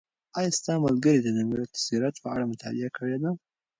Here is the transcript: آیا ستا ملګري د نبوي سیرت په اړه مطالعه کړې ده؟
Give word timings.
آیا 0.37 0.51
ستا 0.57 0.73
ملګري 0.85 1.19
د 1.21 1.27
نبوي 1.37 1.65
سیرت 1.85 2.15
په 2.23 2.27
اړه 2.35 2.45
مطالعه 2.51 2.89
کړې 2.97 3.17
ده؟ 3.23 3.31